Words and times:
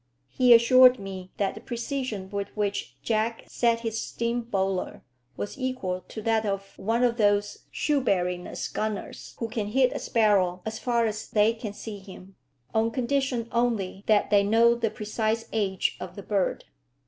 He 0.29 0.51
assured 0.51 0.97
me 0.97 1.29
that 1.37 1.53
the 1.53 1.61
precision 1.61 2.31
with 2.31 2.47
which 2.57 2.95
Jack 3.03 3.43
set 3.47 3.81
his 3.81 4.01
steam 4.01 4.41
bowler 4.41 5.03
was 5.37 5.59
equal 5.59 6.01
to 6.07 6.23
that 6.23 6.43
of 6.43 6.73
one 6.79 7.03
of 7.03 7.17
those 7.17 7.65
Shoeburyness 7.71 8.67
gunners 8.73 9.35
who 9.37 9.47
can 9.47 9.67
hit 9.67 9.93
a 9.93 9.99
sparrow 9.99 10.63
as 10.65 10.79
far 10.79 11.05
as 11.05 11.29
they 11.29 11.53
can 11.53 11.73
see 11.73 11.99
him, 11.99 12.35
on 12.73 12.89
condition 12.89 13.47
only 13.51 14.03
that 14.07 14.31
they 14.31 14.41
know 14.41 14.73
the 14.73 14.89
precise 14.89 15.47
age 15.53 15.97
of 15.99 16.15
the 16.15 16.23
bird. 16.23 16.65